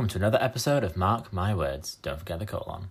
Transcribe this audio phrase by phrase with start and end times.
[0.00, 1.96] welcome to another episode of Mark My Words.
[1.96, 2.88] Don't forget the colon.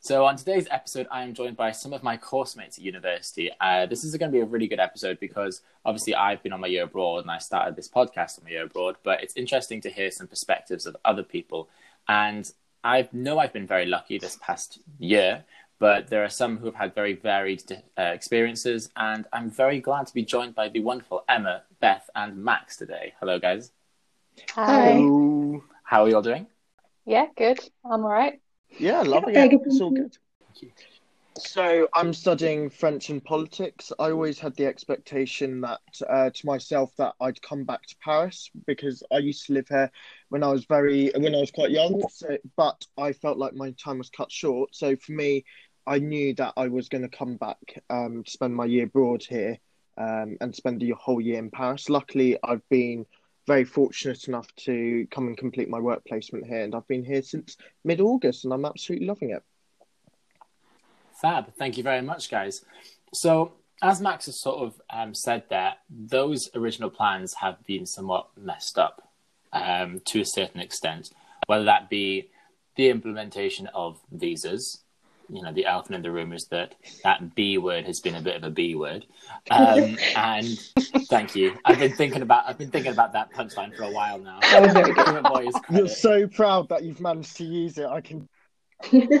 [0.00, 3.50] So, on today's episode, I am joined by some of my course mates at university.
[3.58, 6.60] Uh, this is going to be a really good episode because obviously I've been on
[6.60, 9.80] my year abroad and I started this podcast on my year abroad, but it's interesting
[9.80, 11.70] to hear some perspectives of other people.
[12.08, 12.52] And
[12.84, 15.44] I know I've been very lucky this past year,
[15.82, 17.64] but there are some who have had very varied
[17.98, 18.88] uh, experiences.
[18.94, 23.14] And I'm very glad to be joined by the wonderful Emma, Beth, and Max today.
[23.18, 23.72] Hello, guys.
[24.50, 24.92] Hi.
[24.92, 25.64] Hello.
[25.82, 26.46] How are you all doing?
[27.04, 27.58] Yeah, good.
[27.84, 28.40] I'm all right.
[28.78, 29.50] Yeah, loving Yeah, it.
[29.50, 30.70] good, It's all thank you.
[31.36, 33.90] So I'm studying French and politics.
[33.98, 38.50] I always had the expectation that uh, to myself that I'd come back to Paris
[38.66, 39.90] because I used to live here
[40.28, 42.04] when I was very when I was quite young.
[42.10, 44.76] So, but I felt like my time was cut short.
[44.76, 45.44] So for me,
[45.86, 49.24] I knew that I was going to come back um, to spend my year abroad
[49.28, 49.58] here
[49.98, 51.88] um, and spend the whole year in Paris.
[51.88, 53.06] Luckily, I've been
[53.46, 57.22] very fortunate enough to come and complete my work placement here, and I've been here
[57.22, 59.42] since mid August, and I'm absolutely loving it.
[61.20, 61.52] Fab.
[61.54, 62.64] Thank you very much, guys.
[63.12, 63.52] So,
[63.82, 68.78] as Max has sort of um, said there, those original plans have been somewhat messed
[68.78, 69.08] up
[69.52, 71.10] um, to a certain extent,
[71.46, 72.30] whether that be
[72.76, 74.81] the implementation of visas.
[75.32, 78.20] You know, the elephant in the room is that that B word has been a
[78.20, 79.06] bit of a B word.
[79.50, 80.58] Um, and
[81.08, 81.58] thank you.
[81.64, 84.38] I've been thinking about I've been thinking about that punchline for a while now.
[84.40, 85.04] That was very good.
[85.04, 87.86] Give it boys You're so proud that you've managed to use it.
[87.86, 88.28] I can.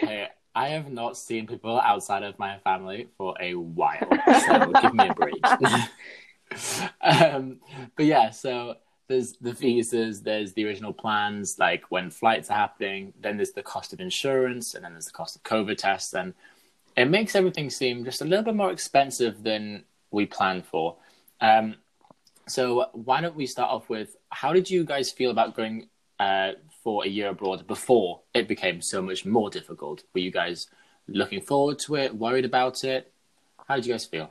[0.00, 4.06] Hey, I have not seen people outside of my family for a while,
[4.46, 5.40] so give me a break.
[7.00, 7.60] um,
[7.96, 8.74] but yeah, so
[9.12, 13.62] there's the visas, there's the original plans, like when flights are happening, then there's the
[13.62, 16.32] cost of insurance, and then there's the cost of COVID tests, and
[16.96, 20.96] it makes everything seem just a little bit more expensive than we planned for.
[21.40, 21.76] Um,
[22.48, 26.52] so why don't we start off with how did you guys feel about going uh,
[26.82, 30.04] for a year abroad before it became so much more difficult?
[30.14, 30.68] Were you guys
[31.06, 33.12] looking forward to it, worried about it?
[33.68, 34.30] How did you guys feel?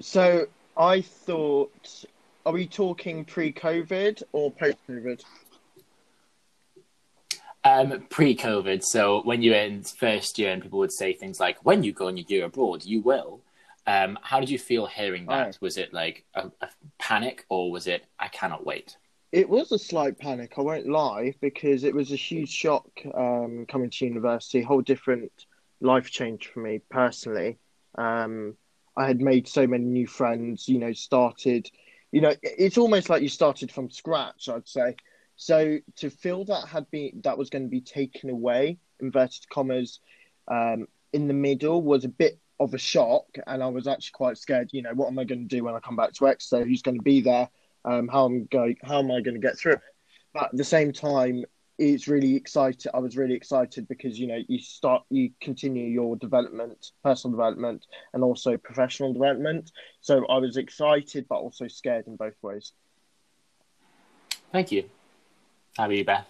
[0.00, 2.06] So I thought,
[2.46, 5.22] are we talking pre-COVID or post-COVID?
[7.62, 11.62] Um, pre-COVID, so when you were in first year and people would say things like,
[11.64, 13.42] "When you go on your year abroad, you will."
[13.86, 15.44] Um, how did you feel hearing that?
[15.44, 15.58] Right.
[15.60, 16.68] Was it like a, a
[16.98, 18.96] panic, or was it "I cannot wait"?
[19.32, 20.54] It was a slight panic.
[20.56, 24.60] I won't lie because it was a huge shock um, coming to university.
[24.60, 25.30] A whole different
[25.82, 27.58] life change for me personally.
[27.96, 28.56] Um,
[28.96, 30.66] I had made so many new friends.
[30.66, 31.70] You know, started.
[32.12, 34.48] You know, it's almost like you started from scratch.
[34.48, 34.96] I'd say.
[35.36, 40.00] So to feel that had been that was going to be taken away, inverted commas,
[40.48, 44.38] um, in the middle was a bit of a shock, and I was actually quite
[44.38, 44.70] scared.
[44.72, 46.64] You know, what am I going to do when I come back to Exeter?
[46.64, 47.48] Who's going to be there?
[47.84, 48.76] Um, how am going?
[48.84, 49.80] How am I going to get through it?
[50.34, 51.44] But at the same time,
[51.80, 52.90] it's really excited.
[52.92, 57.86] I was really excited because you know you start, you continue your development, personal development,
[58.12, 59.72] and also professional development.
[60.02, 62.72] So I was excited, but also scared in both ways.
[64.52, 64.84] Thank you.
[65.76, 66.26] How about you, Beth?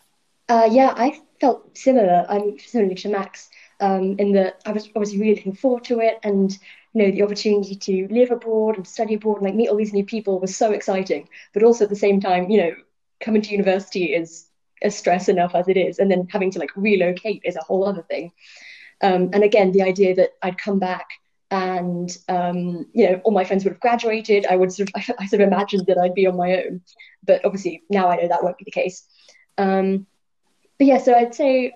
[0.49, 2.27] Uh, yeah, I felt similar.
[2.28, 3.50] I'm similar to Max,
[3.81, 6.56] um, in that I was obviously really looking forward to it, and
[6.93, 9.93] you know the opportunity to live abroad and study abroad and like meet all these
[9.93, 11.28] new people was so exciting.
[11.53, 12.75] But also at the same time, you know,
[13.21, 14.47] coming to university is
[14.88, 18.02] stress enough as it is, and then having to like relocate is a whole other
[18.02, 18.32] thing.
[19.02, 21.08] Um, and again, the idea that I'd come back
[21.50, 25.26] and um, you know all my friends would have graduated, I would sort of I,
[25.26, 26.82] sort of imagined that I'd be on my own,
[27.24, 29.04] but obviously now I know that won't be the case.
[29.59, 30.06] Um,
[30.78, 31.74] but yeah, so I'd say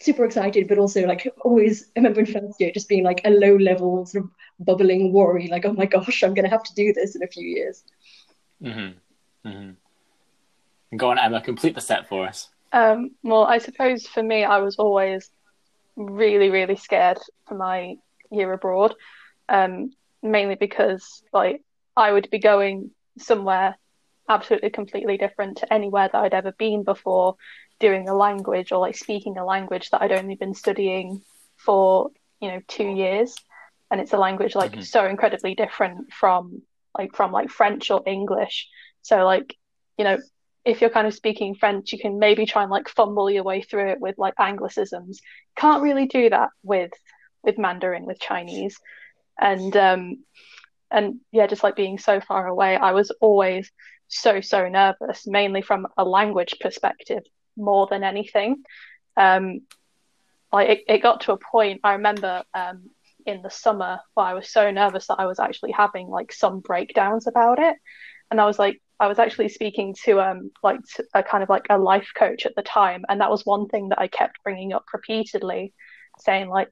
[0.00, 1.84] super excited, but also like always.
[1.84, 5.48] I remember in first year just being like a low level sort of bubbling worry,
[5.48, 7.84] like oh my gosh, I'm going to have to do this in a few years.
[8.62, 9.48] Mm-hmm.
[9.48, 9.70] Mm-hmm.
[10.96, 11.40] Go on, Emma.
[11.40, 12.48] Complete the set for us.
[12.72, 15.30] Um, well, I suppose for me, I was always
[15.96, 17.96] really, really scared for my
[18.30, 18.94] year abroad,
[19.48, 19.92] um,
[20.22, 21.62] mainly because like
[21.96, 23.76] I would be going somewhere
[24.28, 27.36] absolutely completely different to anywhere that I'd ever been before,
[27.78, 31.22] doing a language or like speaking a language that I'd only been studying
[31.56, 33.36] for you know two years,
[33.90, 34.84] and it's a language like Mhm.
[34.84, 36.62] so incredibly different from
[36.98, 38.68] like from like French or English.
[39.02, 39.56] So like
[39.98, 40.18] you know
[40.64, 43.62] if you're kind of speaking French, you can maybe try and like fumble your way
[43.62, 45.18] through it with like anglicisms.
[45.56, 46.92] Can't really do that with
[47.42, 48.78] with Mandarin, with Chinese,
[49.38, 50.24] and um,
[50.90, 53.70] and yeah, just like being so far away, I was always
[54.08, 57.24] so so nervous, mainly from a language perspective
[57.56, 58.62] more than anything.
[59.16, 59.60] Um,
[60.52, 61.80] like it, it got to a point.
[61.84, 62.90] I remember um,
[63.26, 66.60] in the summer where I was so nervous that I was actually having like some
[66.60, 67.76] breakdowns about it,
[68.30, 70.80] and I was like, I was actually speaking to um like
[71.14, 73.88] a kind of like a life coach at the time, and that was one thing
[73.90, 75.74] that I kept bringing up repeatedly,
[76.20, 76.68] saying like,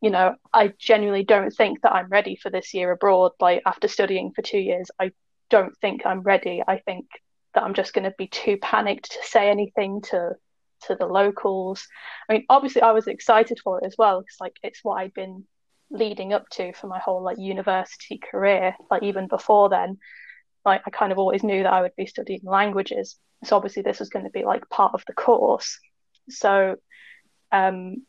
[0.00, 3.32] you know, I genuinely don't think that I'm ready for this year abroad.
[3.40, 5.12] Like after studying for two years, I
[5.50, 6.62] don't think I'm ready.
[6.66, 7.06] I think
[7.54, 10.32] that I'm just going to be too panicked to say anything to
[10.86, 11.86] to the locals.
[12.28, 15.14] I mean, obviously, I was excited for it as well because like it's what I'd
[15.14, 15.44] been
[15.90, 18.74] leading up to for my whole like university career.
[18.90, 19.98] Like even before then,
[20.64, 23.16] like I kind of always knew that I would be studying languages.
[23.44, 25.78] So obviously, this was going to be like part of the course.
[26.28, 26.76] So,
[27.50, 28.02] um,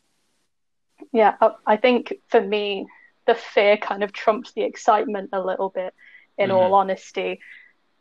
[1.11, 2.85] yeah, I, I think for me,
[3.25, 5.93] the fear kind of trumped the excitement a little bit.
[6.35, 6.57] In mm-hmm.
[6.57, 7.39] all honesty,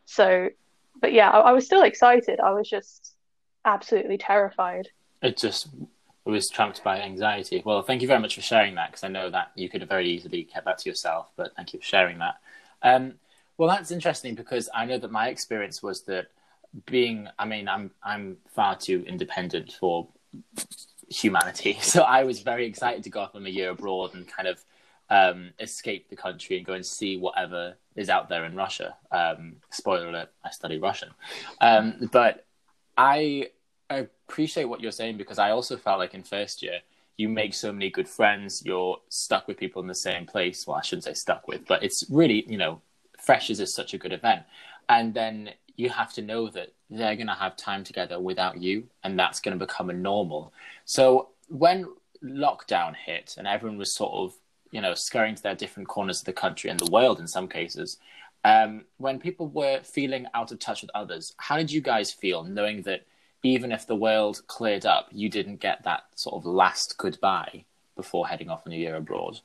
[0.05, 0.49] so
[0.99, 2.39] but yeah, I, I was still excited.
[2.39, 3.13] I was just
[3.65, 4.87] absolutely terrified.
[5.21, 5.69] It just
[6.25, 7.61] was trumped by anxiety.
[7.65, 9.89] Well, thank you very much for sharing that because I know that you could have
[9.89, 12.35] very easily kept that to yourself, but thank you for sharing that.
[12.81, 13.15] Um,
[13.57, 16.27] well, that's interesting because I know that my experience was that
[16.85, 20.07] being, I mean, I'm I'm far too independent for
[21.09, 24.47] humanity, so I was very excited to go off on a year abroad and kind
[24.47, 24.63] of
[25.09, 28.95] um, escape the country and go and see whatever is out there in Russia.
[29.11, 31.09] Um, spoiler alert: I study Russian,
[31.61, 32.45] um, but
[32.97, 33.49] I
[33.89, 36.79] appreciate what you're saying because I also felt like in first year
[37.17, 38.63] you make so many good friends.
[38.65, 40.65] You're stuck with people in the same place.
[40.65, 42.81] Well, I shouldn't say stuck with, but it's really you know,
[43.25, 44.43] Freshers is such a good event,
[44.89, 48.83] and then you have to know that they're going to have time together without you,
[49.03, 50.53] and that's going to become a normal.
[50.85, 51.87] So when
[52.23, 54.33] lockdown hit and everyone was sort of
[54.73, 57.47] you know, scurrying to their different corners of the country and the world in some
[57.47, 57.99] cases.
[58.43, 62.43] Um, when people were feeling out of touch with others, how did you guys feel
[62.43, 63.05] knowing that
[63.43, 67.63] even if the world cleared up, you didn't get that sort of last goodbye
[67.95, 69.39] before heading off on a year abroad?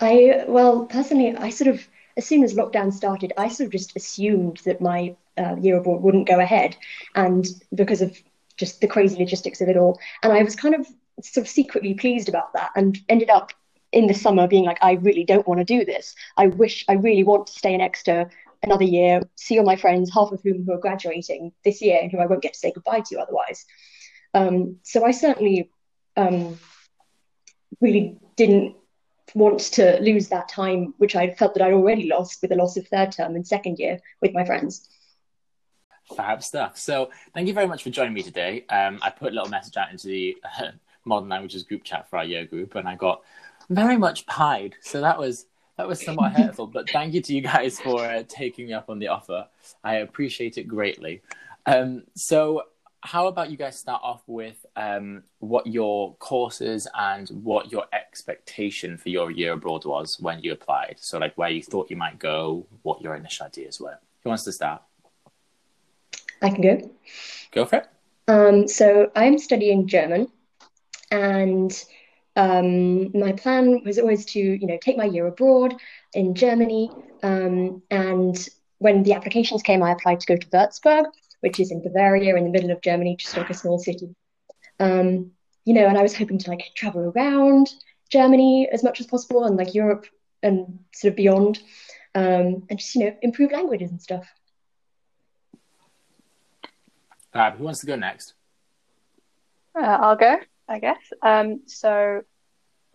[0.00, 1.86] I, well, personally, I sort of,
[2.18, 6.02] as soon as lockdown started, I sort of just assumed that my uh, year abroad
[6.02, 6.76] wouldn't go ahead.
[7.14, 8.20] And because of
[8.58, 9.98] just the crazy logistics of it all.
[10.22, 10.86] And I was kind of
[11.22, 13.52] sort of secretly pleased about that and ended up
[13.92, 16.14] in the summer being like, I really don't want to do this.
[16.36, 18.30] I wish I really want to stay in Exeter
[18.62, 22.10] another year, see all my friends, half of whom who are graduating this year and
[22.10, 23.64] who I won't get to say goodbye to otherwise.
[24.34, 25.70] Um, so I certainly
[26.16, 26.58] um,
[27.80, 28.74] really didn't
[29.34, 32.76] want to lose that time, which I felt that I'd already lost with the loss
[32.76, 34.88] of third term and second year with my friends.
[36.16, 36.78] Fab stuff.
[36.78, 38.64] So thank you very much for joining me today.
[38.70, 40.70] Um, I put a little message out into the uh,
[41.04, 43.22] Modern Languages group chat for our year group, and I got
[43.70, 44.74] very much pied.
[44.80, 45.46] So that was
[45.76, 46.66] that was somewhat hurtful.
[46.66, 49.46] But thank you to you guys for uh, taking me up on the offer.
[49.84, 51.22] I appreciate it greatly.
[51.66, 52.62] Um, so
[53.02, 58.96] how about you guys start off with um, what your courses and what your expectation
[58.96, 60.96] for your year abroad was when you applied?
[60.98, 63.98] So, like where you thought you might go, what your initial ideas were.
[64.22, 64.82] Who wants to start?
[66.42, 66.90] I can go.
[67.52, 67.88] Go for it.
[68.26, 70.28] Um, so, I'm studying German,
[71.10, 71.72] and
[72.34, 75.74] um, my plan was always to, you know, take my year abroad
[76.14, 76.90] in Germany.
[77.22, 81.06] Um, and when the applications came, I applied to go to Würzburg,
[81.40, 84.14] which is in Bavaria, in the middle of Germany, just like a small city.
[84.80, 85.32] Um,
[85.64, 87.70] you know, and I was hoping to like travel around
[88.10, 90.06] Germany as much as possible and like Europe
[90.42, 91.60] and sort of beyond,
[92.14, 94.26] um, and just you know improve languages and stuff.
[97.34, 98.34] Uh, who wants to go next?
[99.74, 100.36] Uh, I'll go.
[100.68, 101.00] I guess.
[101.22, 102.22] Um, so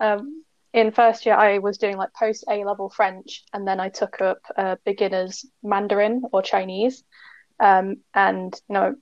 [0.00, 3.88] um, in first year, I was doing like post A level French, and then I
[3.88, 7.04] took up uh, beginners Mandarin or Chinese.
[7.60, 8.94] Um, and you know,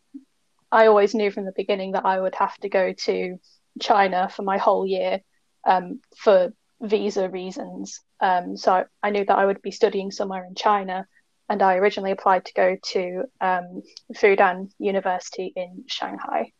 [0.70, 3.38] I always knew from the beginning that I would have to go to
[3.80, 5.20] China for my whole year
[5.66, 8.00] um, for visa reasons.
[8.20, 11.06] Um, so I knew that I would be studying somewhere in China,
[11.48, 13.82] and I originally applied to go to um,
[14.14, 16.52] Fudan University in Shanghai.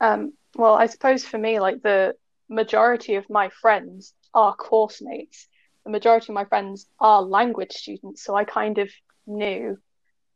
[0.00, 2.14] Um, well, I suppose for me, like the
[2.48, 5.48] majority of my friends are course mates.
[5.84, 8.22] The majority of my friends are language students.
[8.22, 8.90] So I kind of
[9.26, 9.78] knew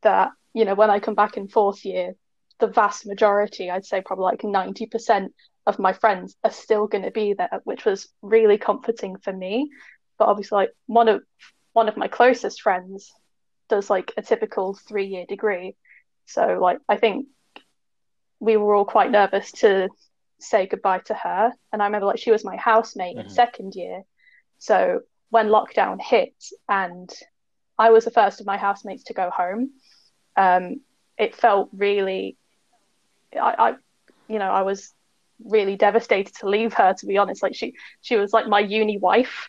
[0.03, 2.15] that, you know, when I come back in fourth year,
[2.59, 5.29] the vast majority, I'd say probably like 90%
[5.67, 9.71] of my friends are still going to be there, which was really comforting for me.
[10.19, 11.23] But obviously, like one of
[11.73, 13.11] one of my closest friends
[13.69, 15.77] does like a typical three year degree.
[16.27, 17.27] So like I think
[18.41, 19.89] we were all quite nervous to
[20.41, 21.53] say goodbye to her.
[21.73, 23.29] And I remember like she was my housemate mm-hmm.
[23.29, 24.03] in second year.
[24.59, 26.35] So when lockdown hit
[26.69, 27.11] and
[27.79, 29.71] I was the first of my housemates to go home,
[30.37, 30.81] um,
[31.19, 32.37] it felt really
[33.35, 33.75] I, I
[34.29, 34.93] you know, I was
[35.45, 36.95] really devastated to leave her.
[36.95, 39.49] To be honest, like she she was like my uni wife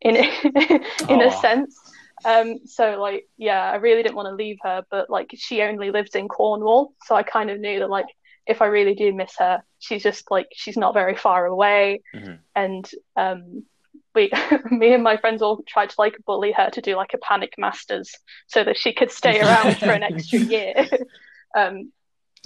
[0.00, 0.16] in
[1.08, 1.78] in a sense.
[2.24, 5.90] Um, so like yeah, I really didn't want to leave her, but like she only
[5.90, 8.06] lived in Cornwall, so I kind of knew that like
[8.46, 12.38] if I really do miss her, she's just like she's not very far away, Mhm.
[12.54, 13.64] and um,
[14.14, 14.30] we,
[14.70, 17.54] me and my friends all tried to like bully her to do like a panic
[17.58, 18.14] masters
[18.46, 20.74] so that she could stay around for an extra year.
[21.56, 21.92] um,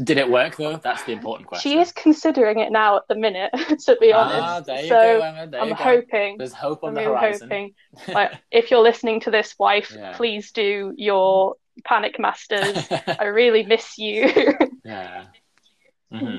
[0.02, 0.76] Did it work though?
[0.76, 1.70] That's the important question.
[1.72, 3.50] she is considering it now at the minute,
[3.86, 4.42] to be honest.
[4.42, 5.46] Ah, there you so go, Emma.
[5.48, 5.82] There I'm you go.
[5.84, 6.38] hoping.
[6.38, 7.48] There's hope on I'm the really horizon.
[7.50, 7.74] hoping.
[8.14, 10.12] Like, if you're listening to this, wife, Yeah.
[10.16, 12.86] please do your panic masters.
[12.90, 14.32] I really miss you.
[14.84, 15.24] yeah.
[16.10, 16.38] hmm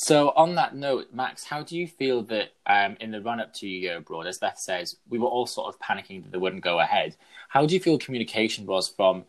[0.00, 3.52] So, on that note, Max, how do you feel that um, in the run up
[3.54, 6.38] to your year abroad, as Beth says, we were all sort of panicking that they
[6.38, 7.16] wouldn't go ahead?
[7.48, 9.24] How do you feel communication was from,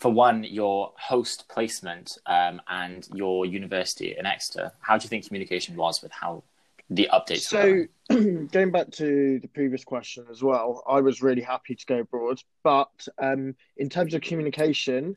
[0.00, 4.72] for one, your host placement um, and your university in Exeter?
[4.80, 6.42] How do you think communication was with how
[6.90, 7.86] the updates were?
[8.10, 8.46] So, going?
[8.52, 12.42] going back to the previous question as well, I was really happy to go abroad.
[12.64, 15.14] But um, in terms of communication,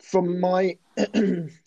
[0.00, 0.76] from my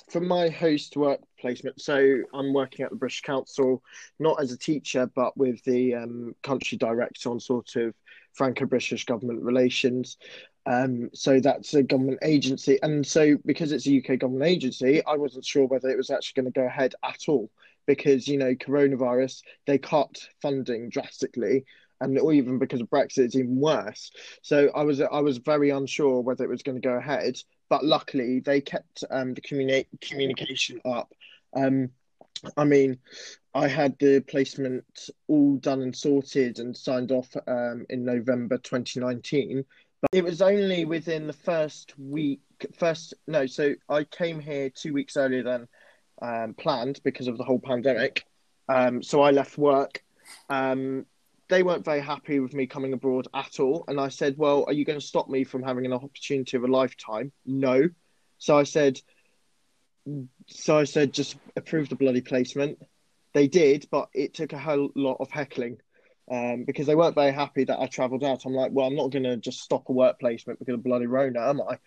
[0.09, 3.83] from my host work placement, so I'm working at the British Council,
[4.19, 7.93] not as a teacher, but with the um, country director on sort of
[8.33, 10.17] Franco-British government relations.
[10.65, 15.15] Um, so that's a government agency, and so because it's a UK government agency, I
[15.15, 17.49] wasn't sure whether it was actually going to go ahead at all
[17.87, 21.65] because you know coronavirus they cut funding drastically
[21.99, 24.11] and or even because of brexit it's even worse.
[24.41, 27.37] So i was i was very unsure whether it was going to go ahead
[27.69, 31.13] but luckily they kept um, the communi- communication up
[31.55, 31.89] um,
[32.57, 32.97] i mean
[33.53, 39.63] i had the placement all done and sorted and signed off um, in november 2019
[40.01, 42.41] but it was only within the first week
[42.77, 45.67] first no so i came here two weeks earlier than
[46.21, 48.25] um, planned because of the whole pandemic.
[48.69, 50.03] Um, so I left work.
[50.49, 51.05] Um,
[51.49, 53.83] they weren't very happy with me coming abroad at all.
[53.87, 56.63] And I said, Well, are you going to stop me from having an opportunity of
[56.63, 57.31] a lifetime?
[57.45, 57.89] No.
[58.37, 58.99] So I said,
[60.47, 62.79] So I said, just approve the bloody placement.
[63.33, 65.77] They did, but it took a whole lot of heckling.
[66.31, 68.45] Um, because they weren't very happy that I travelled out.
[68.45, 71.07] I'm like, well, I'm not going to just stop a work placement because of bloody
[71.07, 71.77] Rona, am I?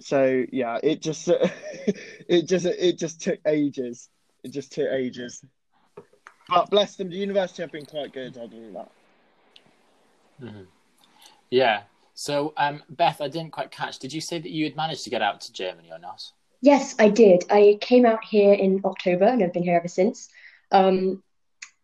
[0.00, 1.28] so yeah it just
[2.28, 4.08] it just it just took ages
[4.42, 5.44] it just took ages
[6.48, 8.90] but bless them the university have been quite good other than that
[10.42, 10.66] Mhm.
[11.50, 11.82] Yeah.
[12.14, 13.98] So, um, Beth, I didn't quite catch.
[14.00, 16.22] Did you say that you had managed to get out to Germany or not?
[16.64, 17.44] Yes, I did.
[17.50, 20.30] I came out here in October and I've been here ever since.
[20.72, 21.22] Um,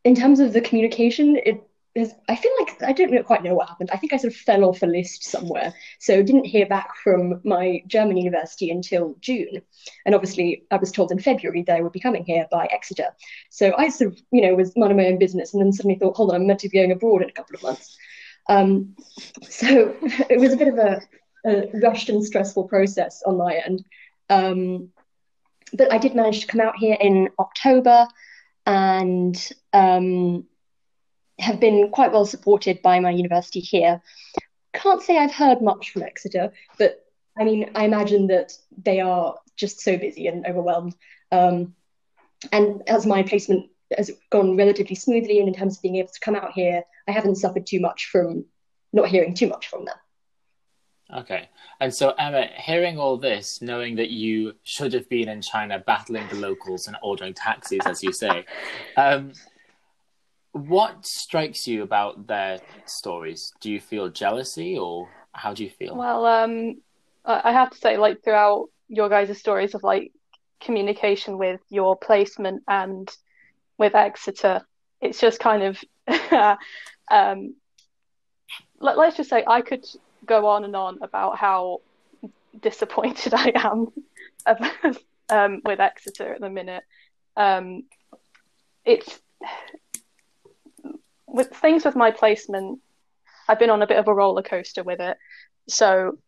[0.04, 1.62] in terms of the communication, it
[1.94, 3.90] is, I feel like I don't quite know what happened.
[3.92, 7.42] I think I sort of fell off a list somewhere, so didn't hear back from
[7.44, 9.60] my German university until June.
[10.06, 13.08] And obviously, I was told in February that I would be coming here by Exeter.
[13.50, 16.16] So I sort of, you know, was minding my own business, and then suddenly thought,
[16.16, 17.98] hold on, I'm meant to be going abroad in a couple of months.
[18.48, 18.96] Um,
[19.42, 21.02] so it was a bit of a,
[21.44, 23.84] a rushed and stressful process on my end.
[24.30, 24.90] Um,
[25.72, 28.06] but I did manage to come out here in October
[28.66, 30.46] and um,
[31.38, 34.00] have been quite well supported by my university here.
[34.72, 37.04] Can't say I've heard much from Exeter, but
[37.38, 40.94] I mean, I imagine that they are just so busy and overwhelmed.
[41.32, 41.74] Um,
[42.52, 46.20] and as my placement has gone relatively smoothly, and in terms of being able to
[46.20, 48.44] come out here, I haven't suffered too much from
[48.92, 49.96] not hearing too much from them.
[51.14, 51.48] Okay.
[51.80, 56.26] And so, Emma, hearing all this, knowing that you should have been in China battling
[56.28, 58.44] the locals and ordering taxis, as you say,
[58.96, 59.32] um,
[60.52, 63.52] what strikes you about their stories?
[63.60, 65.96] Do you feel jealousy or how do you feel?
[65.96, 66.80] Well, um,
[67.24, 70.12] I have to say, like throughout your guys' stories of like
[70.60, 73.10] communication with your placement and
[73.78, 74.62] with Exeter,
[75.00, 75.84] it's just kind of
[77.10, 77.54] um,
[78.80, 79.84] let, let's just say I could
[80.26, 81.80] go on and on about how
[82.58, 83.88] disappointed I am
[85.28, 86.82] um, with Exeter at the minute.
[87.36, 87.84] Um,
[88.84, 89.20] it's
[91.26, 92.80] with things with my placement.
[93.48, 95.16] I've been on a bit of a roller coaster with it.
[95.68, 96.18] So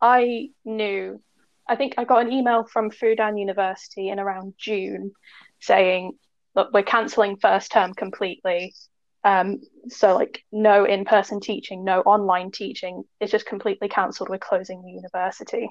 [0.00, 1.20] I knew,
[1.68, 5.12] I think I got an email from Fudan University in around June
[5.60, 6.12] saying,
[6.54, 8.74] look, we're cancelling first term completely.
[9.24, 13.04] Um, so like no in-person teaching, no online teaching.
[13.20, 14.28] It's just completely cancelled.
[14.28, 15.70] We're closing the university.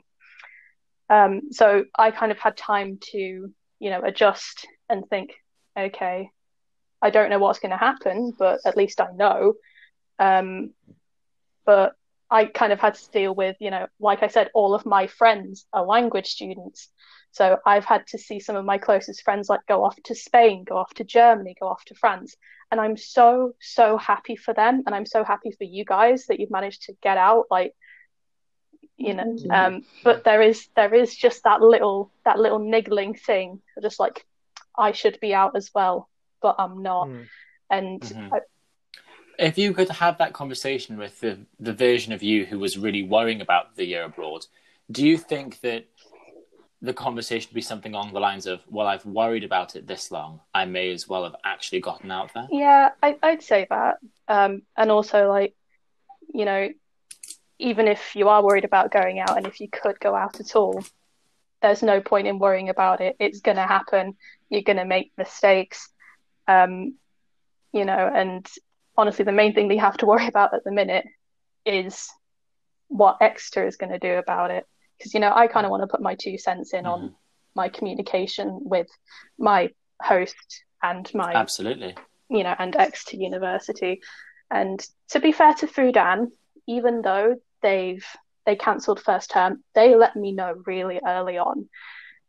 [1.10, 5.34] Um, so I kind of had time to, you know, adjust and think,
[5.77, 6.29] okay,
[7.01, 9.55] I don't know what's going to happen, but at least I know.
[10.20, 10.74] Um,
[11.65, 11.93] but
[12.29, 15.08] I kind of had to deal with, you know, like I said, all of my
[15.08, 16.89] friends are language students.
[17.31, 20.63] So I've had to see some of my closest friends like go off to Spain,
[20.63, 22.36] go off to Germany, go off to France.
[22.72, 24.84] And I'm so, so happy for them.
[24.86, 27.46] And I'm so happy for you guys that you've managed to get out.
[27.51, 27.74] Like,
[28.98, 33.62] you know, um, but there is there is just that little that little niggling thing,
[33.82, 34.25] just like
[34.78, 36.10] I should be out as well,
[36.42, 37.08] but I'm not.
[37.08, 37.28] Mm.
[37.70, 38.34] And Mhm.
[38.34, 38.40] I,
[39.40, 43.01] If you could have that conversation with the, the version of you who was really
[43.01, 44.46] worrying about the year abroad,
[44.92, 45.86] do you think that
[46.82, 50.12] the conversation would be something along the lines of, well, I've worried about it this
[50.12, 52.48] long, I may as well have actually gotten out there?
[52.52, 53.98] Yeah, I, I'd say that.
[54.28, 55.54] Um, and also, like,
[56.34, 56.70] you know,
[57.60, 60.56] even if you are worried about going out and if you could go out at
[60.56, 60.84] all,
[61.62, 63.16] there's no point in worrying about it.
[63.20, 64.16] It's going to happen.
[64.50, 65.88] You're going to make mistakes.
[66.48, 66.96] Um,
[67.72, 68.48] you know, and
[68.98, 71.06] honestly, the main thing that you have to worry about at the minute
[71.64, 72.10] is
[72.88, 74.66] what Exeter is going to do about it.
[75.01, 77.15] Because, you know, I kind of want to put my two cents in on
[77.55, 78.88] my communication with
[79.39, 81.96] my host and my Absolutely.
[82.29, 84.01] you know, and Exeter University.
[84.51, 84.79] And
[85.10, 86.27] to be fair to Fudan,
[86.67, 88.05] even though they've
[88.46, 91.67] they cancelled first term, they let me know really early on.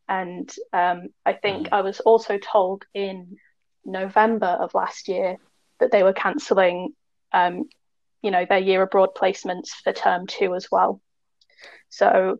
[0.07, 3.37] And um, I think I was also told in
[3.85, 5.37] November of last year
[5.79, 6.93] that they were cancelling,
[7.31, 7.63] um,
[8.21, 11.01] you know, their year abroad placements for term two as well.
[11.89, 12.39] So,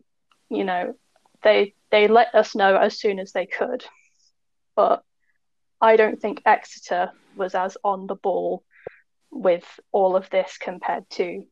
[0.54, 0.94] you know,
[1.42, 3.84] they they let us know as soon as they could,
[4.74, 5.02] but
[5.80, 8.62] I don't think Exeter was as on the ball
[9.30, 11.44] with all of this compared to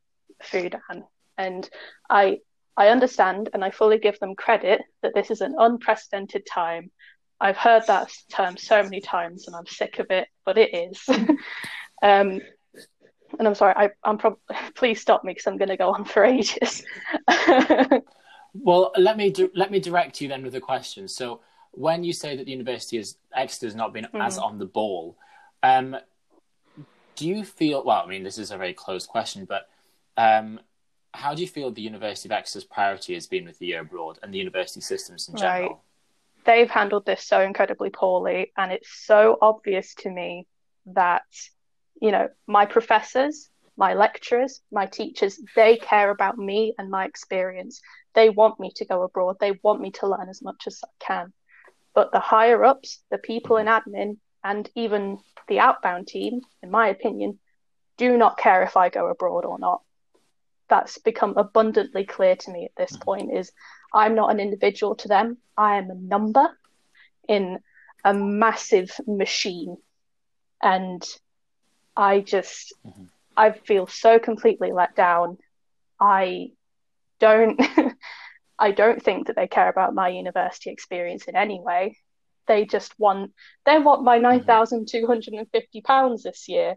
[0.42, 1.04] Fudan.
[1.36, 1.68] And
[2.08, 2.38] I
[2.76, 6.90] I understand and I fully give them credit that this is an unprecedented time.
[7.40, 11.02] I've heard that term so many times and I'm sick of it, but it is.
[12.02, 12.40] um,
[13.38, 14.40] and I'm sorry, I, I'm probably
[14.74, 16.84] please stop me because I'm going to go on for ages.
[18.54, 21.08] Well, let me let me direct you then with a question.
[21.08, 24.66] So, when you say that the university is Exeter has not been as on the
[24.66, 25.16] ball,
[25.62, 25.96] um,
[27.16, 27.82] do you feel?
[27.84, 29.68] Well, I mean, this is a very closed question, but
[30.16, 30.60] um,
[31.14, 34.18] how do you feel the University of Exeter's priority has been with the year abroad
[34.22, 35.68] and the university systems in general?
[35.68, 35.76] Right.
[36.44, 40.46] They've handled this so incredibly poorly, and it's so obvious to me
[40.86, 41.22] that,
[42.00, 47.80] you know, my professors, my lecturers, my teachers, they care about me and my experience.
[48.14, 49.36] They want me to go abroad.
[49.40, 51.32] They want me to learn as much as I can.
[51.94, 56.88] But the higher ups, the people in admin, and even the outbound team, in my
[56.88, 57.38] opinion,
[57.96, 59.82] do not care if I go abroad or not.
[60.68, 63.00] That's become abundantly clear to me at this mm.
[63.02, 63.52] point is
[63.92, 65.38] I'm not an individual to them.
[65.56, 66.48] I am a number
[67.28, 67.58] in
[68.04, 69.76] a massive machine.
[70.62, 71.06] And
[71.96, 73.04] I just mm-hmm.
[73.36, 75.38] I feel so completely let down.
[76.00, 76.52] I
[77.18, 77.60] don't
[78.62, 81.98] I don't think that they care about my university experience in any way.
[82.46, 83.32] They just want
[83.66, 86.76] they want my nine thousand two hundred and fifty pounds this year,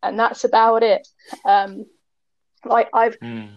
[0.00, 1.06] and that's about it.
[1.44, 1.86] Um,
[2.64, 3.50] like I've Mm.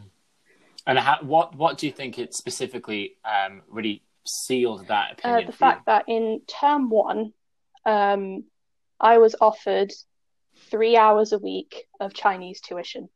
[0.88, 5.46] And how, what what do you think it specifically um, really sealed that uh, opinion?
[5.46, 5.72] the for you?
[5.72, 7.34] fact that in term one,
[7.86, 8.46] um,
[9.00, 9.92] I was offered
[10.72, 13.10] three hours a week of Chinese tuition.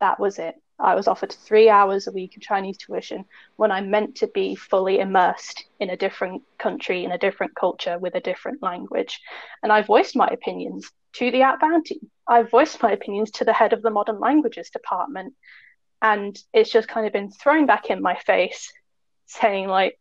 [0.00, 0.56] That was it.
[0.78, 3.24] I was offered three hours a week of Chinese tuition
[3.56, 7.98] when I'm meant to be fully immersed in a different country, in a different culture,
[7.98, 9.20] with a different language.
[9.62, 12.10] And I voiced my opinions to the outbound team.
[12.28, 15.34] I voiced my opinions to the head of the modern languages department.
[16.02, 18.70] And it's just kind of been thrown back in my face,
[19.24, 19.98] saying, like,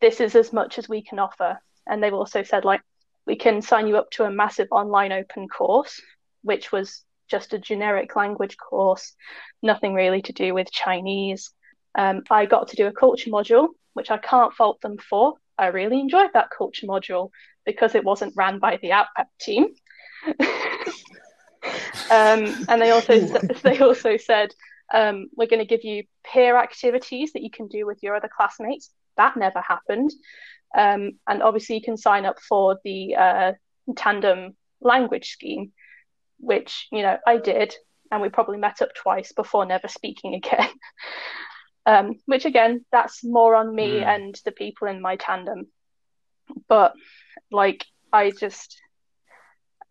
[0.00, 1.58] this is as much as we can offer.
[1.88, 2.82] And they've also said, like,
[3.26, 6.00] we can sign you up to a massive online open course,
[6.42, 9.12] which was just a generic language course,
[9.60, 11.50] nothing really to do with Chinese.
[11.96, 15.34] Um, I got to do a culture module, which I can't fault them for.
[15.58, 17.30] I really enjoyed that culture module
[17.66, 19.66] because it wasn't ran by the Outback team.
[22.08, 23.18] um, and they also
[23.64, 24.54] they also said
[24.92, 28.30] um, we're going to give you peer activities that you can do with your other
[28.34, 28.90] classmates.
[29.16, 30.12] That never happened.
[30.76, 33.52] Um, and obviously, you can sign up for the uh,
[33.96, 35.72] tandem language scheme,
[36.38, 37.74] which you know I did,
[38.10, 40.68] and we probably met up twice before never speaking again.
[41.86, 44.06] um, which again, that's more on me Mm.
[44.08, 45.66] and the people in my tandem.
[46.68, 46.94] But
[47.50, 48.80] like, I just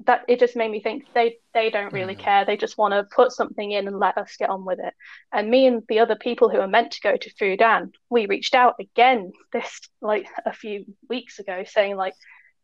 [0.06, 2.19] that it just made me think they they don't really Mm.
[2.19, 2.45] care.
[2.45, 4.93] They just want to put something in and let us get on with it.
[5.32, 8.56] And me and the other people who are meant to go to Fudan, we reached
[8.56, 12.15] out again this like a few weeks ago, saying like,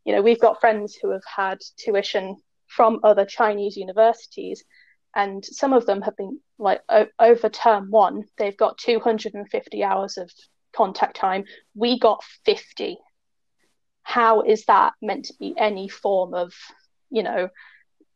[0.05, 2.35] you know, we've got friends who have had tuition
[2.69, 4.63] from other Chinese universities,
[5.15, 10.17] and some of them have been like o- over term one, they've got 250 hours
[10.17, 10.31] of
[10.73, 11.45] contact time.
[11.73, 12.97] We got 50.
[14.03, 16.53] How is that meant to be any form of,
[17.09, 17.49] you know,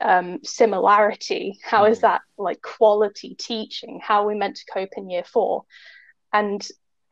[0.01, 1.59] um, similarity?
[1.63, 3.99] How is that like quality teaching?
[4.03, 5.63] How are we meant to cope in year four?
[6.31, 6.65] And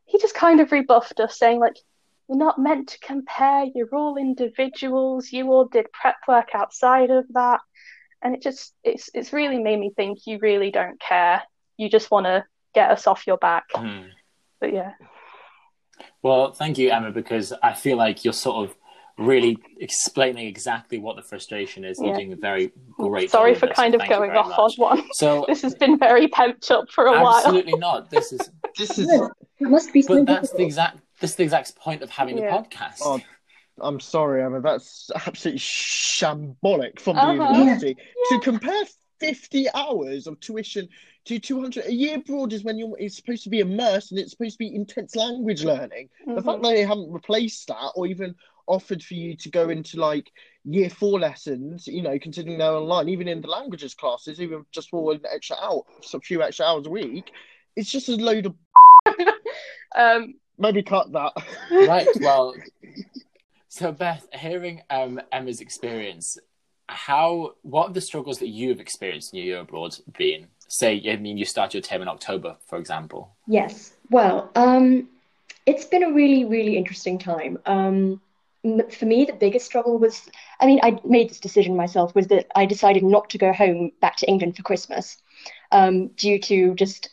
[0.04, 1.76] he just kind of rebuffed us, saying, like,
[2.28, 7.24] you're not meant to compare, you're all individuals, you all did prep work outside of
[7.30, 7.60] that.
[8.22, 11.42] And it just it's it's really made me think you really don't care.
[11.76, 13.64] You just want to get us off your back.
[13.74, 14.10] Mm.
[14.60, 14.92] But yeah.
[16.22, 18.76] Well, thank you, Emma, because I feel like you're sort of
[19.18, 21.98] really explaining exactly what the frustration is.
[21.98, 22.08] Yeah.
[22.08, 23.30] You're doing a very great.
[23.30, 25.02] Sorry job for this, kind of going very off on one.
[25.12, 27.36] So This has been very pent up for a while.
[27.36, 28.10] absolutely not.
[28.10, 29.10] This is, This is.
[29.10, 30.98] It must be so but that's the exact.
[31.22, 32.60] This is the exact point of having Yeah.
[32.60, 32.98] the podcast.
[33.00, 33.20] Oh,
[33.80, 34.60] I'm sorry, Emma.
[34.60, 37.32] That's absolutely shambolic from Uh-huh.
[37.32, 37.96] the university
[38.28, 38.84] to compare
[39.20, 40.88] 50 hours of tuition
[41.26, 44.32] to 200 a year abroad is when you're it's supposed to be immersed and it's
[44.32, 46.10] supposed to be intense language learning.
[46.26, 46.44] The Mhm.
[46.44, 48.34] fact that they haven't replaced that or even
[48.66, 50.28] offered for you to go into like
[50.64, 54.90] year four lessons, you know, considering they're online, even in the languages classes, even just
[54.90, 55.82] for an extra hour,
[56.12, 57.30] a few extra hours a week,
[57.76, 58.56] it's just a load of
[59.94, 61.32] Um, maybe cut that.
[61.70, 62.06] right.
[62.20, 62.54] Well,
[63.68, 66.38] so Beth, hearing um, Emma's experience,
[66.88, 70.48] how what have the struggles that you have experienced in your year abroad been?
[70.68, 73.34] Say, I mean, you start your term in October, for example.
[73.46, 73.92] Yes.
[74.10, 75.08] Well, um,
[75.66, 77.58] it's been a really, really interesting time.
[77.66, 78.20] Um,
[78.90, 80.28] for me, the biggest struggle was,
[80.60, 83.90] I mean, I made this decision myself, was that I decided not to go home
[84.00, 85.18] back to England for Christmas,
[85.72, 87.10] um, due to just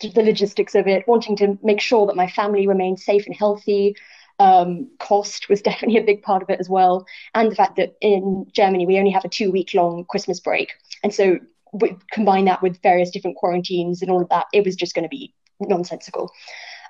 [0.00, 3.96] the logistics of it, wanting to make sure that my family remained safe and healthy.
[4.38, 7.96] Um, cost was definitely a big part of it as well, and the fact that
[8.00, 11.38] in Germany we only have a two-week long Christmas break, and so
[11.72, 15.04] we combine that with various different quarantines and all of that, it was just going
[15.04, 16.32] to be nonsensical.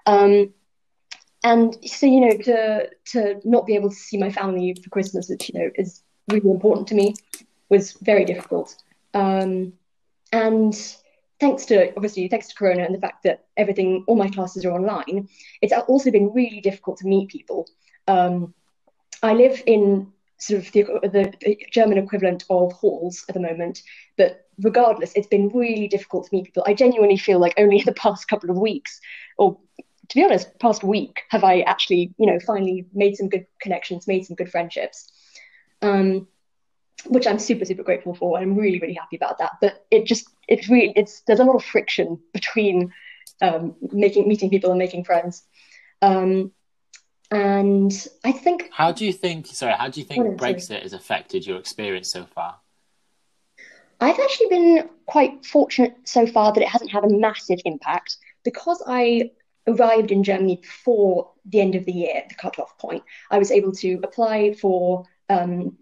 [0.06, 0.54] Um,
[1.42, 5.28] and so, you know, to to not be able to see my family for Christmas,
[5.28, 7.14] which you know is really important to me,
[7.68, 8.76] was very difficult.
[9.14, 9.72] Um,
[10.32, 10.74] and
[11.40, 14.72] thanks to obviously thanks to Corona and the fact that everything, all my classes are
[14.72, 15.28] online,
[15.62, 17.66] it's also been really difficult to meet people.
[18.06, 18.54] Um,
[19.22, 20.82] I live in sort of the,
[21.42, 23.82] the, German equivalent of halls at the moment,
[24.16, 26.64] but regardless, it's been really difficult to meet people.
[26.66, 29.00] I genuinely feel like only in the past couple of weeks,
[29.38, 29.58] or
[30.08, 34.06] to be honest, past week, have I actually, you know, finally made some good connections,
[34.06, 35.12] made some good friendships,
[35.82, 36.26] um,
[37.06, 38.38] which I'm super, super grateful for.
[38.38, 39.52] I'm really, really happy about that.
[39.60, 42.92] But it just, it's really, it's there's a lot of friction between
[43.42, 45.44] um, making meeting people and making friends.
[46.02, 46.52] Um,
[47.30, 47.92] and
[48.24, 49.46] I think How do you think?
[49.46, 50.54] Sorry, how do you think Oh, sorry.
[50.54, 52.56] Brexit has affected your experience so far?
[54.00, 58.82] I've actually been quite fortunate so far that it hasn't had a massive impact because
[58.86, 59.30] I
[59.66, 63.02] arrived in Germany before the end of the year, the cutoff point.
[63.30, 65.76] I was able to apply for um,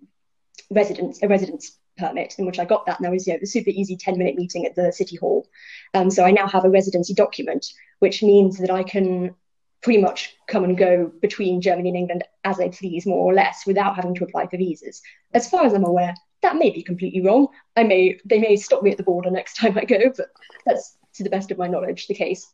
[0.71, 3.47] residence a residence permit, in which I got that, and there was you know the
[3.47, 5.47] super easy ten minute meeting at the city hall.
[5.95, 7.67] Um, so I now have a residency document,
[7.99, 9.35] which means that I can
[9.81, 13.65] pretty much come and go between Germany and England as I please, more or less,
[13.67, 15.01] without having to apply for visas.
[15.35, 17.49] As far as I'm aware, that may be completely wrong.
[17.77, 20.29] I may they may stop me at the border next time I go, but
[20.67, 22.47] that's to the best of my knowledge the case.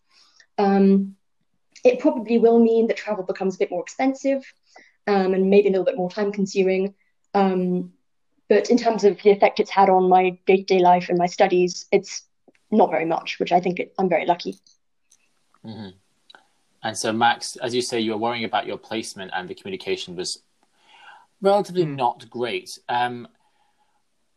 [0.59, 1.17] Um,
[1.85, 4.43] it probably will mean that travel becomes a bit more expensive
[5.07, 6.95] um, and maybe a little bit more time consuming.
[7.35, 7.93] Um,
[8.49, 11.19] but in terms of the effect it's had on my day to day life and
[11.19, 12.23] my studies, it's
[12.71, 14.59] not very much, which I think it, I'm very lucky.
[15.65, 15.89] hmm
[16.83, 20.17] And so, Max, as you say, you were worrying about your placement, and the communication
[20.17, 20.43] was
[21.41, 21.97] relatively Hmm.
[21.97, 22.79] not great.
[22.89, 23.29] Um,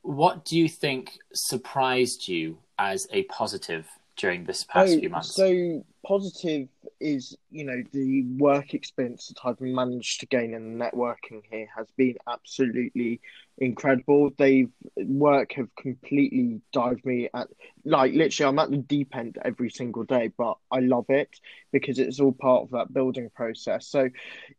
[0.02, 5.36] what do you think surprised you as a positive during this past Oh, few months?
[5.36, 6.68] So positive
[7.00, 11.68] is, you know, the work experience that I've managed to gain in the networking here
[11.76, 13.22] has been absolutely
[13.60, 14.32] incredible.
[14.38, 17.48] They've work have completely dived me at
[17.86, 21.40] like literally I'm at the deep end every single day, but I love it
[21.72, 23.88] because it's all part of that building process.
[23.88, 24.10] So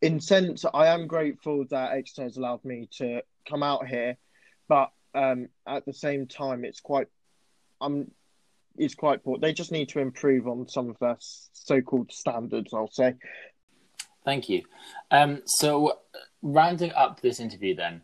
[0.00, 4.16] in sense I am grateful that Exeter has allowed me to come out here,
[4.68, 7.08] but um at the same time it's quite
[7.80, 8.10] I'm
[8.78, 9.38] it's quite poor.
[9.38, 11.16] They just need to improve on some of their
[11.52, 12.72] so-called standards.
[12.72, 13.14] I'll say.
[14.24, 14.62] Thank you.
[15.10, 16.00] Um, so,
[16.42, 18.02] rounding up this interview, then,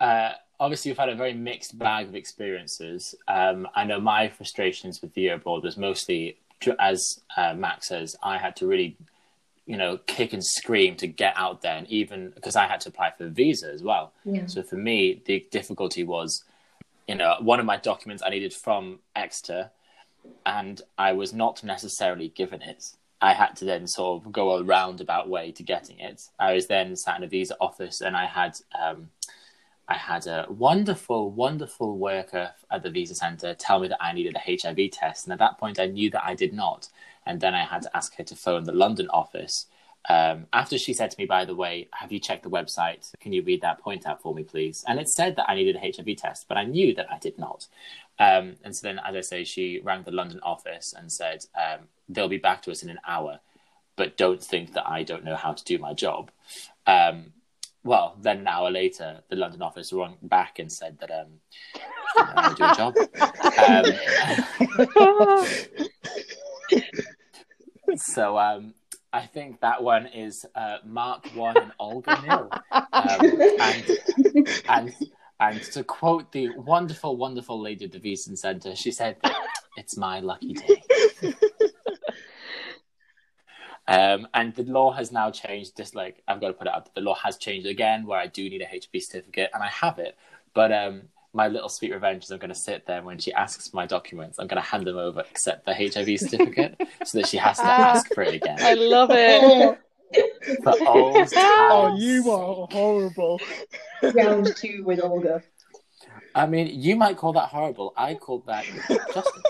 [0.00, 3.14] uh, obviously we've had a very mixed bag of experiences.
[3.28, 6.38] Um, I know my frustrations with the year abroad was mostly,
[6.78, 8.96] as uh, Max says, I had to really,
[9.66, 12.88] you know, kick and scream to get out there, and even because I had to
[12.88, 14.12] apply for a visa as well.
[14.24, 14.46] Yeah.
[14.46, 16.44] So for me, the difficulty was,
[17.08, 19.70] you know, one of my documents I needed from Exeter,
[20.44, 22.92] and I was not necessarily given it.
[23.20, 26.28] I had to then sort of go a roundabout way to getting it.
[26.38, 29.10] I was then sat in a visa office, and I had um,
[29.88, 34.36] I had a wonderful, wonderful worker at the visa center tell me that I needed
[34.36, 36.88] a HIV test, and at that point, I knew that I did not.
[37.24, 39.66] And then I had to ask her to phone the London office.
[40.08, 43.10] Um, after she said to me, by the way, have you checked the website?
[43.18, 44.84] Can you read that point out for me, please?
[44.86, 47.38] And it said that I needed a HIV test, but I knew that I did
[47.38, 47.66] not.
[48.18, 51.86] Um, and so then, as I say, she rang the London office and said, um,
[52.08, 53.40] they'll be back to us in an hour,
[53.96, 56.30] but don't think that I don't know how to do my job.
[56.86, 57.32] Um,
[57.82, 61.40] well, then an hour later, the London office rang back and said that um,
[62.16, 62.94] I do a job.
[63.68, 63.84] Um,
[67.96, 68.74] so um,
[69.16, 72.50] I think that one is uh, Mark one and Olga nil.
[72.92, 73.98] Um, and,
[74.68, 74.94] and
[75.38, 79.16] and to quote the wonderful, wonderful lady at the Visa Centre, she said,
[79.76, 80.82] "It's my lucky day."
[83.88, 85.76] Um, and the law has now changed.
[85.76, 88.26] Just like I've got to put it up, the law has changed again, where I
[88.26, 90.16] do need a HB certificate, and I have it.
[90.54, 91.02] But um,
[91.36, 93.84] my little sweet revenge is I'm going to sit there when she asks for my
[93.84, 94.38] documents.
[94.38, 97.64] I'm going to hand them over, accept the HIV certificate, so that she has to
[97.64, 97.92] ah.
[97.94, 98.56] ask for it again.
[98.58, 99.78] I love it.
[100.62, 103.38] For old Oh, you are horrible.
[104.02, 105.42] Round two with Olga.
[106.34, 107.92] I mean, you might call that horrible.
[107.96, 108.64] I call that
[109.12, 109.42] justice.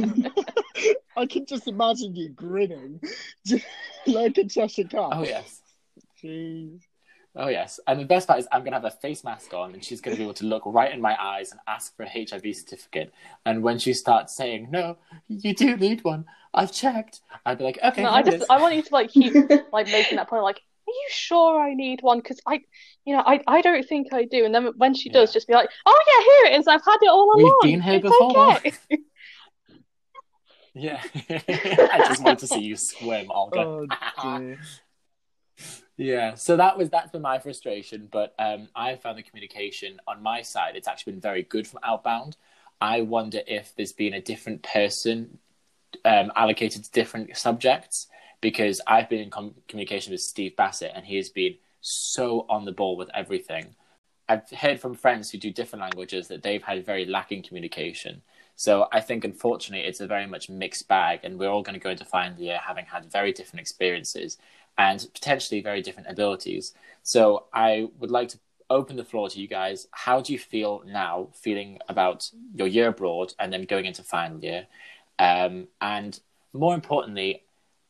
[1.16, 3.00] I can just imagine you grinning
[4.06, 5.10] like a Cheshire cat.
[5.12, 5.60] Oh yes.
[6.22, 6.80] Jeez.
[7.36, 9.84] Oh yes, and the best part is I'm gonna have a face mask on, and
[9.84, 12.56] she's gonna be able to look right in my eyes and ask for a HIV
[12.56, 13.12] certificate.
[13.46, 14.96] And when she starts saying, "No,
[15.28, 17.20] you do need one," I've checked.
[17.46, 19.32] I'd be like, "Okay." No, I just is." I want you to like keep
[19.72, 22.62] like making that point like are you sure I need one because I
[23.04, 25.34] you know I, I don't think I do and then when she does Yeah.
[25.34, 27.36] just be like oh yeah here it is I've had it all along.
[27.36, 28.72] We've along been here It's before." okay.
[30.74, 33.66] Yeah, I just want to see you swim, Olga.
[33.66, 33.86] Oh
[34.22, 34.58] dear.
[36.00, 40.22] Yeah, so that was that's been my frustration, but um, I found the communication on
[40.22, 40.74] my side.
[40.74, 42.38] It's actually been very good from outbound.
[42.80, 45.36] I wonder if there's been a different person
[46.06, 48.06] um, allocated to different subjects
[48.40, 52.64] because I've been in com- communication with Steve Bassett and he has been so on
[52.64, 53.74] the ball with everything.
[54.28, 58.22] I've heard from friends who do different languages that they've had very lacking communication.
[58.54, 61.82] So I think, unfortunately, it's a very much mixed bag, and we're all going to
[61.82, 64.38] go into final year having had very different experiences
[64.76, 66.74] and potentially very different abilities.
[67.02, 69.88] So I would like to open the floor to you guys.
[69.90, 74.38] How do you feel now, feeling about your year abroad and then going into final
[74.42, 74.66] year?
[75.18, 76.18] Um, and
[76.52, 77.42] more importantly,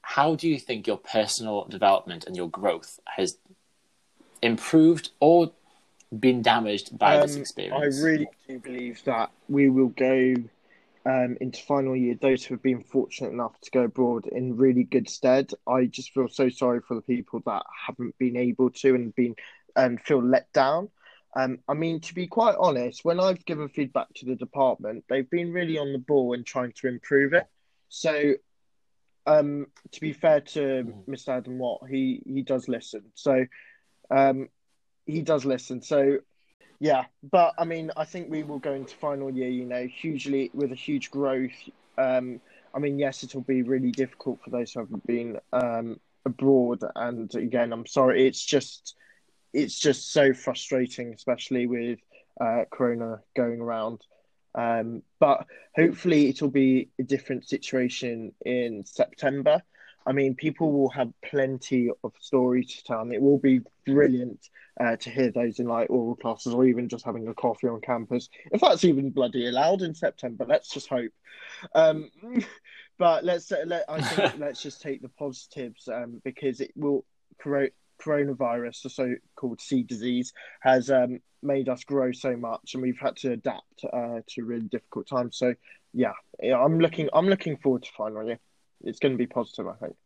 [0.02, 3.38] how do you think your personal development and your growth has
[4.42, 5.52] improved or
[6.18, 8.00] been damaged by this Um, experience?
[8.00, 10.34] I really do believe that we will go
[11.06, 12.14] um, into final year.
[12.20, 15.52] Those who have been fortunate enough to go abroad in really good stead.
[15.66, 19.34] I just feel so sorry for the people that haven't been able to and been
[19.76, 20.90] and feel let down.
[21.36, 25.30] Um, I mean, to be quite honest, when I've given feedback to the department, they've
[25.30, 27.46] been really on the ball and trying to improve it.
[27.88, 28.34] So,
[29.26, 30.92] um, to be fair to.
[31.08, 31.28] Mr.
[31.28, 33.04] Adam Watt, he he does listen.
[33.14, 33.46] So,
[34.10, 34.48] um,
[35.06, 35.82] he does listen.
[35.82, 36.18] So,
[36.80, 40.50] yeah, but I mean, I think we will go into final year, you know, hugely
[40.54, 41.52] with a huge growth.
[41.98, 42.40] Um,
[42.74, 46.82] I mean, yes, it'll be really difficult for those who haven't been um, abroad.
[46.96, 48.94] And again, I'm sorry, it's just,
[49.52, 51.98] it's just so frustrating, especially with
[52.40, 54.00] uh, Corona going around.
[54.54, 59.62] Um, but hopefully, it'll be a different situation in September.
[60.06, 64.48] I mean, people will have plenty of stories to tell, and it will be brilliant
[64.80, 67.80] uh, to hear those in like oral classes or even just having a coffee on
[67.80, 68.28] campus.
[68.50, 71.12] If that's even bloody allowed in September, let's just hope.
[71.74, 72.10] Um,
[72.98, 77.04] but let's let I think let's just take the positives um, because it will
[77.42, 77.68] coro-
[78.00, 83.16] coronavirus, the so-called C disease, has um, made us grow so much, and we've had
[83.16, 85.36] to adapt uh, to really difficult times.
[85.36, 85.54] So
[85.92, 88.38] yeah, yeah, I'm looking I'm looking forward to final year.
[88.82, 89.96] It's going to be positive, I think.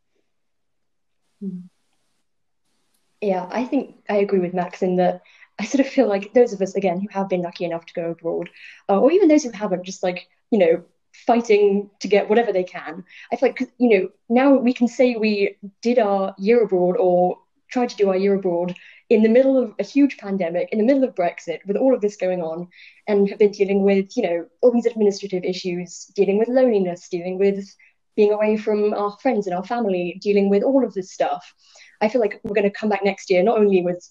[3.20, 5.22] Yeah, I think I agree with Max in that
[5.58, 7.94] I sort of feel like those of us, again, who have been lucky enough to
[7.94, 8.50] go abroad,
[8.88, 10.84] uh, or even those who haven't, just like, you know,
[11.26, 13.04] fighting to get whatever they can.
[13.32, 17.38] I feel like, you know, now we can say we did our year abroad or
[17.70, 18.74] tried to do our year abroad
[19.10, 22.00] in the middle of a huge pandemic, in the middle of Brexit, with all of
[22.00, 22.68] this going on,
[23.06, 27.38] and have been dealing with, you know, all these administrative issues, dealing with loneliness, dealing
[27.38, 27.74] with
[28.16, 31.54] being away from our friends and our family, dealing with all of this stuff.
[32.00, 34.08] I feel like we're going to come back next year not only with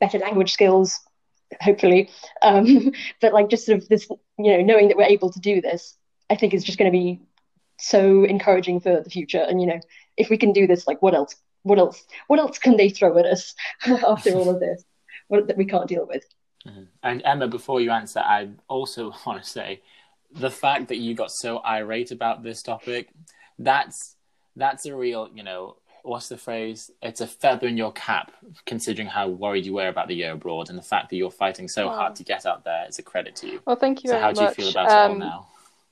[0.00, 0.98] better language skills,
[1.60, 2.10] hopefully,
[2.42, 5.60] um, but like just sort of this, you know, knowing that we're able to do
[5.60, 5.96] this.
[6.28, 7.20] I think is just going to be
[7.78, 9.44] so encouraging for the future.
[9.46, 9.80] And you know,
[10.16, 11.36] if we can do this, like what else?
[11.62, 12.04] What else?
[12.26, 13.54] What else can they throw at us
[13.86, 14.84] after all of this?
[15.28, 16.24] What that we can't deal with.
[16.66, 16.82] Mm-hmm.
[17.02, 19.82] And Emma, before you answer, I also want to say
[20.32, 23.08] the fact that you got so irate about this topic,
[23.58, 24.16] that's
[24.56, 26.90] that's a real, you know, what's the phrase?
[27.02, 28.32] It's a feather in your cap,
[28.64, 31.68] considering how worried you were about the year abroad, and the fact that you're fighting
[31.68, 33.60] so hard to get out there is a credit to you.
[33.66, 34.10] Well, thank you.
[34.10, 34.36] So, how much.
[34.36, 35.46] do you feel about um, it all now?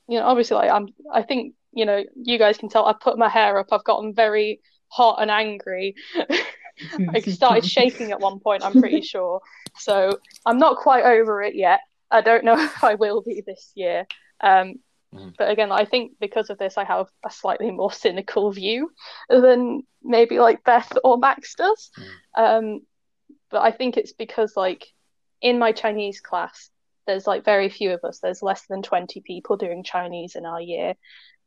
[0.08, 0.88] You know, obviously, like I'm.
[1.12, 2.86] I think you know, you guys can tell.
[2.86, 3.68] I've put my hair up.
[3.72, 5.96] I've gotten very hot and angry.
[7.08, 8.64] I started shaking at one point.
[8.64, 9.40] I'm pretty sure.
[9.76, 11.80] So I'm not quite over it yet.
[12.10, 14.06] I don't know if I will be this year.
[14.40, 14.76] Um,
[15.14, 15.30] mm-hmm.
[15.38, 18.90] But again, I think because of this, I have a slightly more cynical view
[19.28, 21.90] than maybe like Beth or Max does.
[22.36, 22.58] Mm.
[22.58, 22.80] Um,
[23.50, 24.86] but I think it's because like
[25.40, 26.70] in my Chinese class,
[27.06, 28.18] there's like very few of us.
[28.20, 30.94] There's less than 20 people doing Chinese in our year.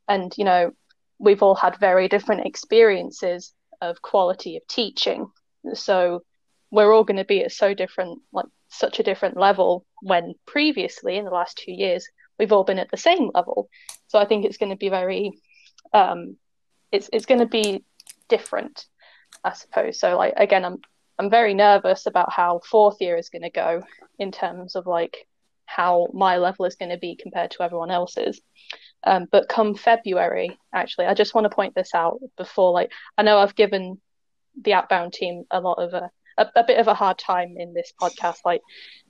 [0.08, 0.72] And, you know,
[1.20, 5.28] we've all had very different experiences of quality of teaching.
[5.74, 6.24] So
[6.72, 11.18] we're all going to be at so different, like such a different level when previously
[11.18, 13.70] in the last two years, we've all been at the same level.
[14.08, 15.40] So I think it's going to be very,
[15.94, 16.38] um,
[16.92, 17.84] it's, it's going to be
[18.30, 18.86] different,
[19.44, 20.00] I suppose.
[20.00, 20.80] So like, again, I'm,
[21.20, 23.84] I'm very nervous about how fourth year is going to go
[24.20, 25.28] in terms of like
[25.66, 28.40] how my level is going to be compared to everyone else's.
[29.04, 33.24] Um, but come February, actually, I just want to point this out before, like, I
[33.24, 34.00] know I've given
[34.62, 37.74] the outbound team a lot of a, a, a bit of a hard time in
[37.74, 38.38] this podcast.
[38.46, 38.62] Like,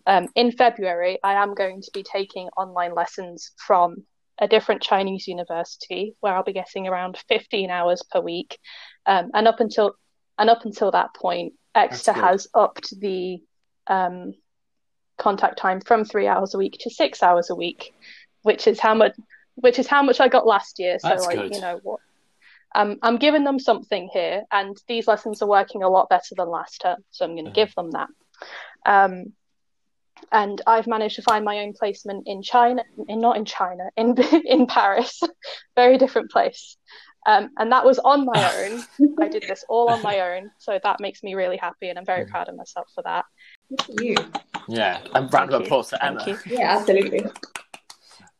[0.06, 4.04] um, in February, I am going to be taking online lessons from
[4.40, 8.58] a different Chinese university where I'll be getting around 15 hours per week.
[9.06, 9.94] Um, and up until
[10.38, 13.42] and up until that point, Exeter has upped the
[13.88, 14.34] um,
[15.18, 17.94] contact time from three hours a week to six hours a week,
[18.44, 19.14] which is how much
[19.56, 21.00] which is how much I got last year.
[21.00, 21.56] So That's like good.
[21.56, 22.00] you know what.
[22.78, 26.48] Um, I'm giving them something here, and these lessons are working a lot better than
[26.48, 27.56] last term, so I'm going to Mhm.
[27.56, 28.10] give them that.
[28.86, 29.34] Um,
[30.32, 34.16] and I've managed to find my own placement in China, in not in China, in
[34.46, 35.22] in Paris,
[35.76, 36.78] very different place.
[37.26, 38.84] Um, and that was on my own.
[39.20, 42.06] I did this all on my own, so that makes me really happy, and I'm
[42.06, 42.30] very Mhm.
[42.30, 43.26] proud of myself for that.
[43.70, 44.32] Good for you.
[44.68, 45.66] Yeah, a round of Thank you.
[45.66, 46.40] applause to Thank Emma.
[46.46, 46.58] you.
[46.60, 47.26] Yeah, absolutely.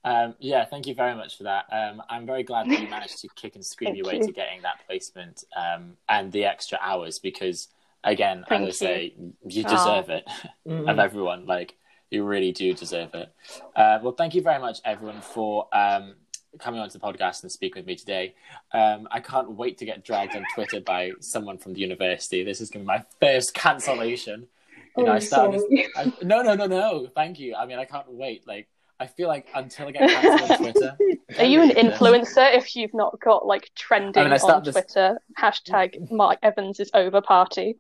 [0.10, 1.66] Um, yeah, thank you very much for that.
[1.72, 4.26] Um, I'm very glad that you managed to kick and scream your way you.
[4.28, 7.68] to getting that placement um, and the extra hours because,
[8.04, 8.94] again, Thank as I you.
[8.96, 9.14] say,
[9.48, 9.70] you Oh.
[9.70, 10.26] deserve it
[10.68, 10.90] Mm.
[10.92, 11.46] of everyone.
[11.46, 11.76] Like,
[12.10, 13.30] you really do deserve it.
[13.76, 16.16] Uh, well, thank you very much, everyone, for um,
[16.58, 18.34] coming onto the podcast and speaking with me today.
[18.72, 22.44] Um, I can't wait to get dragged on Twitter by someone from the university.
[22.46, 24.48] This is going to be my first cancellation.
[24.96, 25.60] You know, Oh, I started.
[25.60, 25.88] sorry.
[25.98, 27.08] I, no, no, no, no.
[27.14, 27.56] Thank you.
[27.56, 28.48] I mean, I can't wait.
[28.48, 28.68] Like,
[29.00, 30.98] I feel like until I get cancelled on Twitter.
[31.40, 32.00] Are you an Ridiculous.
[32.34, 35.20] influencer if you've not got like trending I mean, I on start this- Twitter?
[35.40, 37.78] Hashtag Mark Evans is over party.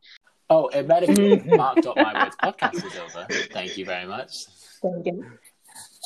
[0.49, 2.35] Oh, it medically marked up my words.
[2.41, 3.27] Podcast is over.
[3.51, 4.45] Thank you very much.
[4.83, 5.23] There we.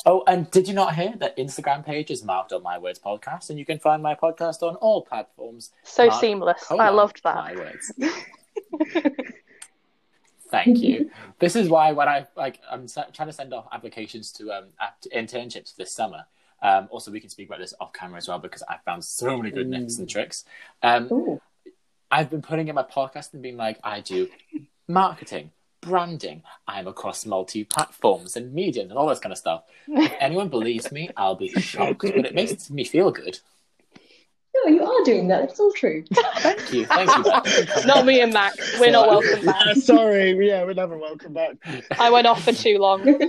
[0.04, 3.50] Oh, and did you not hear that Instagram page is marked up my words podcast,
[3.50, 5.70] and you can find my podcast on all platforms.
[5.84, 6.64] So Mark, seamless.
[6.70, 7.34] I loved that.
[7.36, 7.92] My words.
[10.52, 11.10] Thank you.
[11.38, 14.66] This is why when I like, I'm trying to send off applications to um
[15.12, 16.26] internships this summer.
[16.62, 19.36] Um, also, we can speak about this off camera as well because I found so
[19.36, 20.44] many good nicks and tricks.
[20.80, 21.40] Um, Ooh.
[22.12, 24.28] I've been putting in my podcast and being like, I do
[24.86, 29.64] marketing, branding, I'm across multi platforms and media and all this kind of stuff.
[29.88, 33.40] If anyone believes me, I'll be shocked, but it makes me feel good.
[34.54, 35.44] No, you are doing that.
[35.44, 36.04] It's all true.
[36.12, 36.84] Thank you.
[36.86, 37.86] Thank you.
[37.86, 38.78] Not me and Max.
[38.78, 39.76] We're not welcome Uh, back.
[39.82, 41.56] sorry, yeah, we're never welcome back.
[41.98, 43.02] I went off for too long.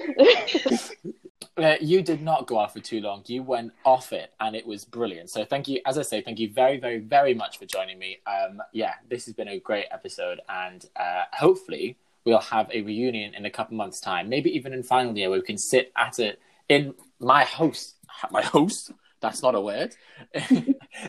[1.56, 3.22] Uh, you did not go off for too long.
[3.28, 5.30] You went off it, and it was brilliant.
[5.30, 8.18] So thank you, as I say, thank you very, very, very much for joining me.
[8.26, 11.96] Um, yeah, this has been a great episode, and uh, hopefully
[12.26, 14.30] we'll have a reunion in a couple months' time.
[14.30, 16.40] Maybe even in final year, where we can sit at it
[16.70, 17.94] in my house.
[18.32, 18.92] My house.
[19.22, 19.96] That's not a word.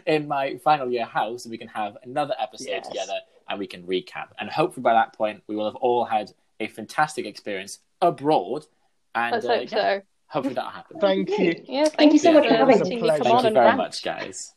[0.06, 2.88] In my final year house, and we can have another episode Yes.
[2.88, 3.18] together,
[3.48, 4.28] and we can recap.
[4.38, 8.66] And hopefully by that point, we will have all had a fantastic experience abroad.
[9.14, 10.02] And Let's uh, hope yeah, so.
[10.26, 11.00] hopefully that happens.
[11.00, 11.64] Thank you.
[11.68, 12.96] Yeah, thank, Thank you so much for for having me.
[12.96, 14.54] me come Thank you very much, guys.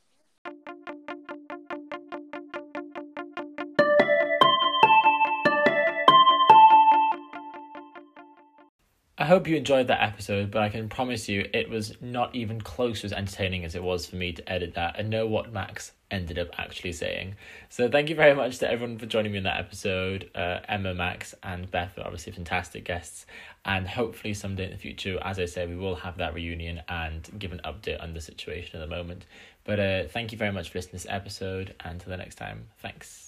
[9.28, 13.02] Hope you enjoyed that episode, but I can promise you it was not even close
[13.02, 15.92] to as entertaining as it was for me to edit that and know what Max
[16.10, 17.36] ended up actually saying.
[17.70, 20.30] So thank you very much to everyone for joining me in that episode.
[20.34, 23.26] Uh, Emma, Max, and Beth are obviously fantastic guests,
[23.66, 27.30] and hopefully someday in the future, as I say, we will have that reunion and
[27.38, 29.26] give an update on the situation at the moment.
[29.64, 31.76] But uh, thank you very much for listening to this episode.
[31.84, 33.27] And until the next time, thanks.